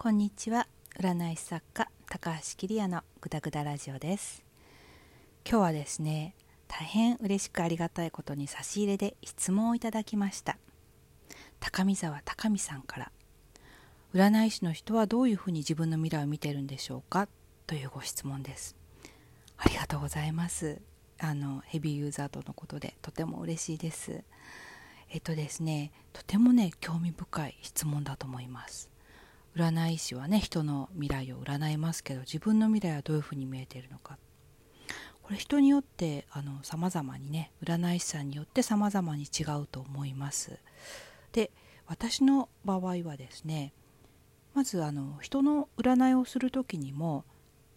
[0.00, 0.68] こんにちは。
[1.00, 4.44] 占い師作家高橋桐也のグダグダラジオです。
[5.44, 6.36] 今日はですね
[6.68, 10.56] 大変嬉しくありがたいことに差し入れで質問をいただきました。
[11.58, 13.12] 高見沢高見さんから
[14.14, 17.26] 占い師の人はどういうふうに自分の未来を見てるんでしょうか？
[17.66, 18.76] というご質問です。
[19.56, 20.80] ありがとうございます。
[21.18, 24.22] あのヘビーユーザーとのことでとても嬉しいです。
[25.10, 28.88] えっとですねとてもね興味深い質問だと思います。
[29.58, 34.16] 占い師はね人の未来を占いますけど自分の未来はどういうふうに見えているのか。
[35.22, 40.58] これ人によってあの様々にね占い師さんによって様々に違うと思います。
[41.32, 41.50] で
[41.86, 43.72] 私の場合はですね
[44.54, 47.24] まずあの人の占いをする時にも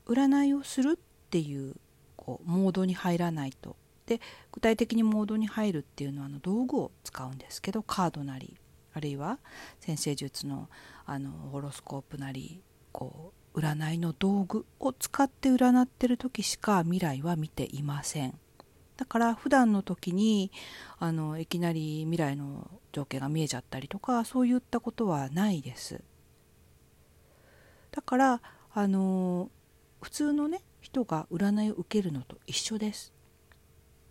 [0.05, 1.75] 占いをするっていう
[2.15, 3.75] こうモードに入らないと。
[4.05, 8.57] で具体的にモードに入るっていうのはあの道具を使うんですけどカードなり
[8.93, 9.39] あるいは
[9.79, 10.69] 先生術の
[11.05, 18.37] あのホロスコープなりこう占いの道具を使って占ってる時しか未来は見ていません。
[18.97, 20.51] だから普段の時に
[20.99, 26.01] あのいきなり未来の情景が見えちゃったりとかそういったことはないです。
[27.91, 28.41] だから
[28.73, 29.49] あの
[30.01, 33.11] 普通のね人が占いを受けるのと一緒です。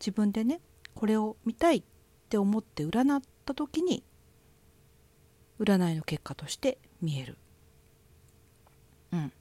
[0.00, 0.60] 自分でね
[0.94, 1.82] これを見たいっ
[2.28, 4.02] て思って占った時に
[5.60, 7.36] 占いの結果として見える。
[9.12, 9.32] うん、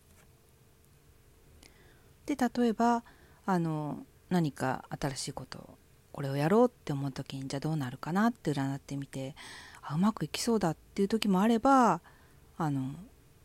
[2.26, 3.04] で例えば
[3.46, 5.78] あの何か新しいこと
[6.12, 9.36] これをやろうって思う時にじゃあどうなるかなって占ってみて
[9.82, 12.02] あうまくいきそうだっていう時もあれば
[12.58, 12.94] あの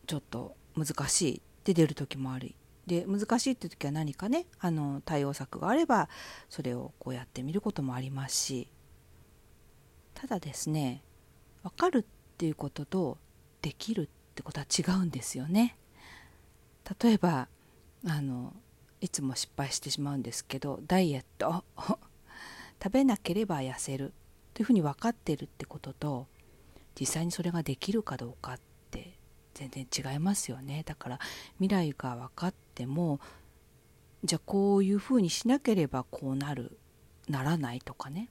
[0.07, 2.55] ちょっと難しいって出る時もある
[2.87, 6.09] で難しいっていう時は何かねあの対応策があれば
[6.49, 8.67] それをこうやってみることもありますし。
[10.15, 11.03] ただですね
[11.61, 12.05] 分かる
[12.35, 13.17] っていうことと
[13.61, 15.77] できるってことは違うんですよね。
[17.01, 17.47] 例えば
[18.05, 18.53] あの
[18.99, 21.63] いつも失敗してしまうんですけどダイエット
[22.83, 24.13] 食べなければ痩せる
[24.53, 26.27] というふうに分かってるってことと
[26.99, 28.59] 実際にそれができるかどうかっ
[28.91, 29.17] て
[29.53, 30.83] 全然違いますよね。
[30.85, 31.19] だから
[31.59, 33.21] 未来が分かっても
[34.25, 36.77] じゃあこういうふうにしなければこうなる
[37.29, 38.29] ならないとかね。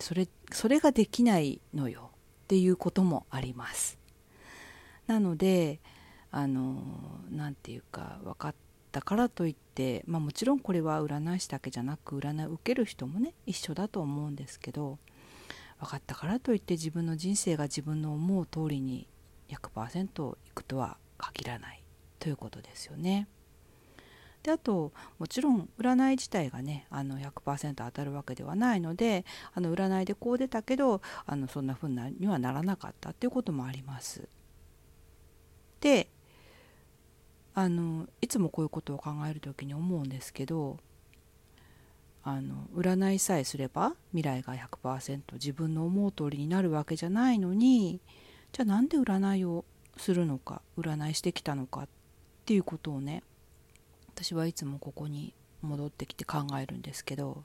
[0.00, 2.11] それそれができないのよ。
[2.52, 3.98] っていうこともあります
[5.06, 5.80] なので
[6.30, 6.82] あの
[7.30, 8.54] 何て言うか分かっ
[8.90, 14.98] たからといって、まあ、もちろんこれは占い師だけじゃなく占い受ける人もね一緒だと思うんですけど
[15.80, 19.08] 分かったからといって自分の人生が自分の思う通りに
[19.48, 21.82] 100%いくとは限らない
[22.18, 23.28] ということですよね。
[24.42, 34.28] であともちろん占い自体がねあの100%当たるわけではないのであの占いでこう出たけどあのそんな風にはならなかったっていうこともあります。
[35.80, 36.08] で
[37.54, 40.78] あのいつもこういうことを考える時に思うんですけど
[42.24, 48.00] あの占いさえすれば未来が100%自分の思う通りになるわけじゃないのに
[48.52, 49.64] じゃあなんで占いを
[49.96, 51.88] するのか占いしてきたのかっ
[52.46, 53.22] ていうことをね
[54.14, 57.44] 私はいつもここに戻ってきて考えるんですけど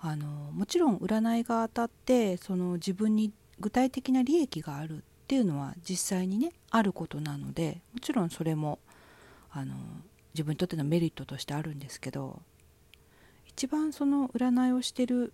[0.00, 8.80] あのもちろん占いが当たってその自分に具体的な利益があるっていうのは実際にねあることなのでもちろんそれも
[9.52, 9.74] あの
[10.34, 12.42] 自分にとってのメリットとしてあるんですけど
[13.46, 15.32] 一番その占いをしてる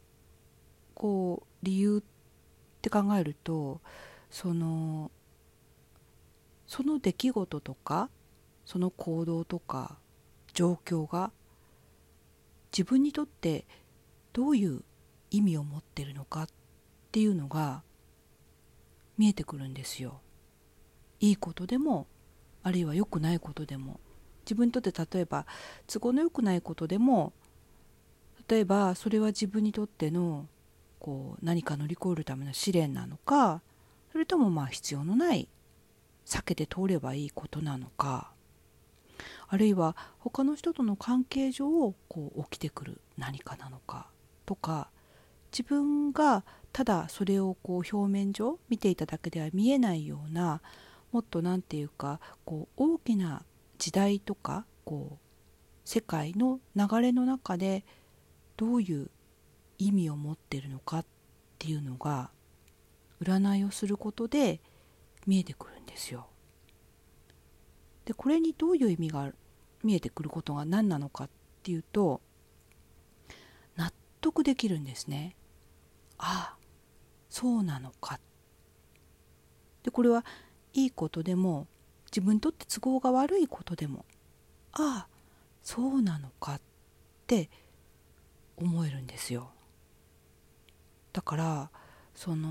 [0.95, 2.03] こう理由っ
[2.83, 3.81] て考えると
[4.31, 5.11] その
[6.67, 8.11] その出来事とか
[8.69, 9.97] その行動とか
[10.53, 11.33] 状況が
[12.71, 13.65] 自分にとって
[14.35, 14.83] どういう
[15.31, 16.49] 意味を持ってるのかっ
[17.11, 17.83] ていうのが
[19.17, 20.21] 見えてくるんですよ。
[21.19, 22.09] いいことでも
[22.63, 24.01] あるいは良くないことでも
[24.45, 25.47] 自分にとって例えば
[25.87, 27.33] 都合の良くないことでも
[28.49, 30.47] 例えばそれは自分にとっての
[31.01, 33.63] こう何か乗り越えるための試練なのか
[34.13, 35.49] それともまあ必要のない
[36.27, 38.37] 避けて通ればいいことなのか
[39.49, 41.69] あるいは他の人との関係上
[42.09, 44.09] こう起きてくる何かなのか
[44.47, 44.91] とか
[45.53, 50.61] 自分がただそれをこう表面上見ていただけでは見えないような
[51.13, 53.43] もっと何て言うかこう大きな
[53.79, 55.19] 時代とかこう
[55.85, 57.85] 世界の流れの中で
[58.57, 59.11] どういう
[59.79, 61.07] 意味を持ってるのかっ
[61.59, 62.31] ていうのが
[63.23, 64.61] 占いをすることで
[65.27, 66.27] 見えてくるんですよ。
[68.09, 69.31] でこれにどういう意味が
[69.85, 71.29] 見えてくることが何なのかっ
[71.63, 72.23] ていうと
[73.77, 75.37] 納得できるんですね。
[76.17, 76.57] ああ
[77.29, 78.19] そうなのか。
[79.83, 80.25] でこれは
[80.73, 81.67] いいことでも
[82.07, 84.07] 自分にとって都合が悪いことでも
[84.73, 85.09] ああ
[85.63, 86.61] そうなのかっ
[87.27, 87.51] て
[88.57, 89.51] 思えるんですよ
[91.13, 91.71] だから
[92.15, 92.49] その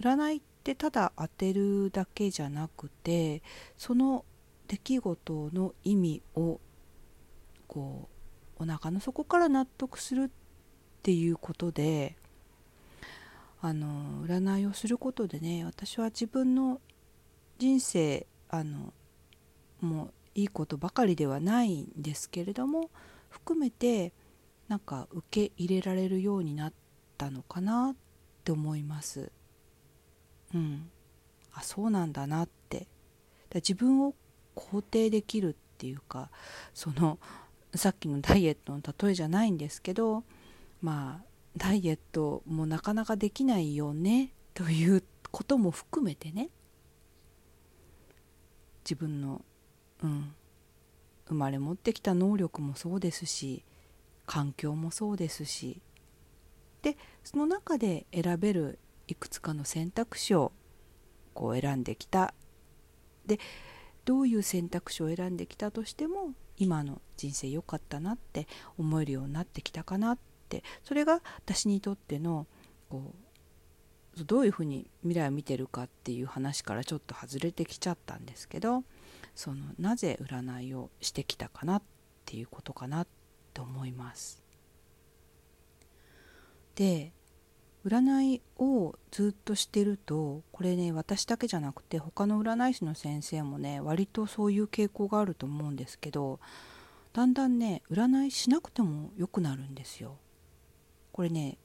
[0.00, 3.42] 占いってただ当てるだけじゃなくて
[3.76, 4.24] その
[4.68, 6.60] 出来事の意味を
[7.66, 8.08] こ
[8.58, 10.30] うお腹の底から納得するっ
[11.02, 12.16] ていうことで
[13.60, 16.80] あの占いをすることでね私は自分の
[17.58, 18.92] 人生あの
[19.80, 22.90] もういいことばかりではないんですけれども
[23.30, 24.12] 含めて
[24.68, 26.72] なんか受け入れられるようになっ
[27.18, 27.96] たのかなっ
[28.44, 29.30] て思います。
[30.54, 30.90] うん。
[31.52, 32.86] あそうなんだなって。
[33.54, 34.14] 自分を
[34.54, 36.30] 肯定できるっていうか
[36.72, 37.18] その
[37.74, 40.24] さっきのダイエットの例えじゃないんですけど
[40.80, 41.24] まあ
[41.56, 46.50] ダイエットもなかなかできないよねということも含めてね
[48.84, 49.42] 自分の、
[50.02, 50.34] うん、
[51.26, 53.64] 生まれ持ってきた能力もそうですし
[54.26, 55.80] 環境もそうですし
[56.82, 60.52] でその中で選べるいくつかの選択肢を
[61.32, 62.34] こう選んできた。
[63.26, 63.38] で
[64.04, 68.46] どういう選択肢を選んできたとしても今の人生良かったなって
[68.78, 70.18] 思えるようになってきたかなっ
[70.48, 72.46] てそれが私にとっての
[72.88, 73.14] こ
[74.16, 78.84] うどういうふうに未来を見てるかっていう話からちょっと外れてきちゃったんですけど
[79.34, 81.82] そのなぜ占いをしてきたかなっ
[82.24, 83.06] ていうことかなっ
[83.52, 84.42] て思います。
[86.76, 87.12] で
[87.84, 96.40] 占いをずっとしてるとこれね私だけじゃなくて他の占い師の先生もね割とそういう傾向があると思うんですけど
[97.12, 100.16] だんだんね占いしなくても良くなるんですよ。
[101.12, 101.58] これね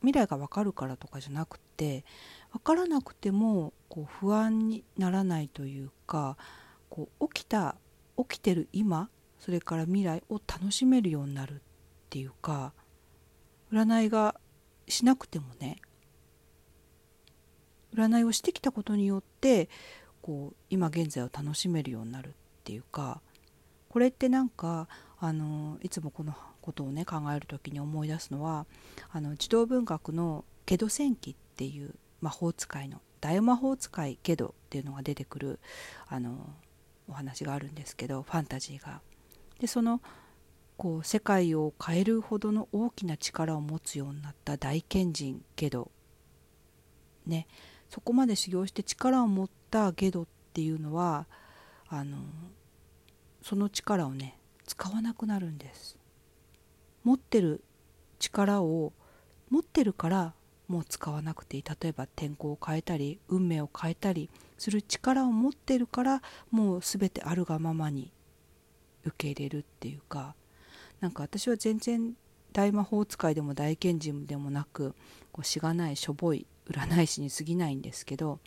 [0.00, 2.04] 未来が分かるからとかじゃなくて
[2.52, 6.36] 分からなくてもこう不安にならないというか
[6.88, 7.76] こう起きた
[8.16, 9.10] 起きてる今
[9.40, 11.58] それから未来を楽しめるようになるっ
[12.08, 12.72] ていうか
[13.72, 14.36] 占いが
[14.88, 15.80] しなくてもね
[17.94, 19.68] 占いをしてきたことによって
[20.22, 22.32] こう今現在を楽しめるようになるっ
[22.64, 23.20] ていうか
[23.88, 24.88] これってなんか
[25.18, 28.66] あのいつもこのことをね考える時に思い出すのは
[29.10, 35.60] あの児童文学の「ゲド戦記」っていう魔法使いの大魔法使いゲドっていうのが出てくる
[36.08, 36.52] あの
[37.08, 39.00] お話があるんですけどファンタジーが。
[39.58, 40.02] でその
[40.76, 45.90] こう世界を変えるほどの大きな力を持つようになった大賢人ゲド。
[47.26, 47.46] ね。
[47.88, 51.26] そこまで修行して力を持ったゲドっていうのは
[51.88, 52.18] あの
[53.42, 55.96] その力をね使わなくなるんです。
[57.04, 57.62] 持ってる
[58.18, 58.92] 力を
[59.50, 60.34] 持ってるから
[60.68, 61.62] もう使わなくていい。
[61.62, 64.28] 例えば天候を変えたり運命を変えたり
[64.58, 68.12] する力を持ってるからもう全てあるがままに
[69.04, 70.34] 受け入れるっていうか
[71.00, 72.14] なんか私は全然
[72.52, 74.94] 大魔法使いでも大賢人でもなく
[75.32, 78.40] こうしがないしょぼい占い師に過ぎないんですけど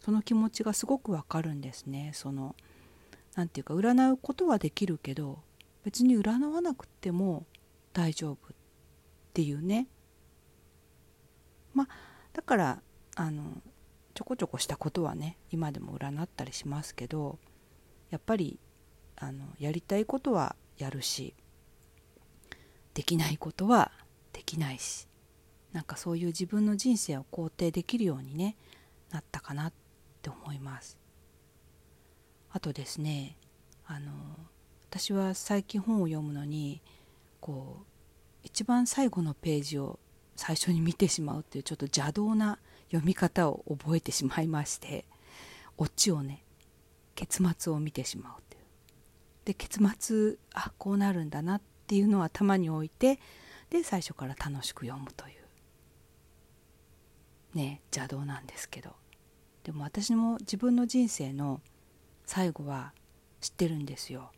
[0.00, 2.10] その気持ちがすごくわかるんですね。
[2.12, 2.56] その
[3.36, 5.38] 何て言うか占うことはできるけど
[5.84, 7.46] 別に占わなくても
[7.92, 8.38] 大丈夫っ
[9.32, 9.86] ていうね。
[11.72, 11.88] まあ
[12.32, 12.82] だから
[13.14, 13.62] あの
[14.14, 17.38] ちょこちょこしたことはね今でも占ったりしますけど
[18.10, 18.58] やっぱり
[19.16, 21.34] あのやりたいことはやるし
[22.94, 23.90] できないことは
[24.32, 25.06] できないし
[25.72, 28.56] なんかそういう自分の人生を肯定できるようにね
[29.10, 29.72] なったかなっ
[30.22, 30.98] て思います。
[32.50, 33.36] あとですね
[33.86, 34.12] あの
[34.90, 36.82] 私は最近本を読むのに
[37.40, 37.86] こう
[38.42, 39.98] 一番最後のページを
[40.36, 42.58] 最初に見てしまうっていうちょっと邪道な
[42.90, 45.06] 読み方を覚えてしまいまして
[45.78, 46.44] オチをね
[47.14, 48.62] 結末を見てしまうっていう。
[49.46, 53.20] で結末あこうなるんだなっっていうのを頭に置いて
[53.68, 55.34] で最初から楽しく読むという。
[57.54, 58.96] ね邪道なんですけど。
[59.62, 61.60] でも私も自分の人生の
[62.24, 62.94] 最後は
[63.42, 64.32] 知ってるんですよ。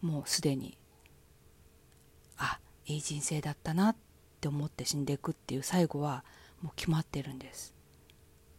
[0.00, 0.76] もうすでに。
[2.38, 3.96] あいい人生だったなっ
[4.40, 6.24] て思って死んでいくっていう最後は
[6.60, 7.72] もう決まってるんです。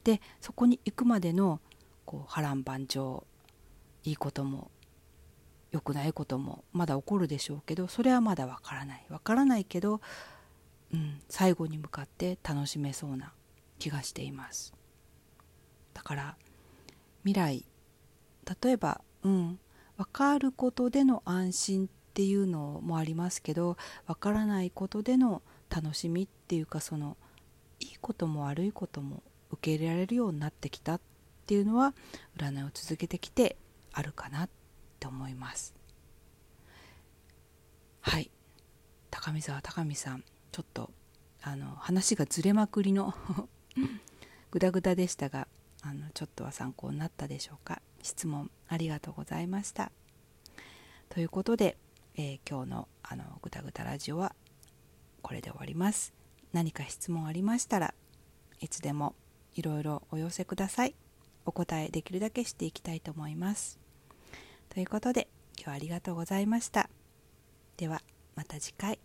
[0.05, 1.59] でそこに行くまでの
[2.05, 3.25] こう波乱万丈
[4.05, 4.71] いいことも
[5.75, 9.05] 良くないこともまだ起こるでしょうけどそれはまだわからない。
[9.09, 9.99] わからないけど、
[10.93, 13.33] うん、最後に向かって楽しめそうな
[13.77, 14.73] 気がしています。
[15.93, 16.37] だから
[17.23, 17.65] 未来
[18.63, 19.59] 例えばうん
[19.97, 23.75] 分かることでの安心っていうのもありますけど
[24.07, 27.17] 分からないことでの楽しみっていうかその
[27.81, 31.01] いいことも悪いことも受け入れられるようになってきたっ
[31.45, 31.93] ていうのは
[32.37, 33.57] 占いを続けてきて
[33.91, 34.45] あるかな。
[34.45, 34.64] って
[35.07, 35.73] 思います。
[38.01, 38.29] はい。
[39.09, 40.23] 高見沢高見さん。
[40.51, 40.91] ちょっと
[41.41, 43.13] あの話がずれまくりの
[44.51, 45.47] グダグダでしたが
[45.81, 47.81] あのちょっとは参考になったでしょうか。
[48.01, 49.91] 質問ありがとうございました。
[51.09, 51.77] ということで、
[52.15, 54.33] えー、今日のあのグダグダラジオは
[55.21, 56.13] これで終わります。
[56.53, 57.93] 何か質問ありましたら
[58.59, 59.15] いつでも
[59.55, 60.95] いろいろお寄せください。
[61.45, 63.84] お答えできるだけしていきたいと思います。
[64.75, 66.89] ということで今日はありがとうございました。
[67.77, 68.01] では
[68.35, 68.99] また次回。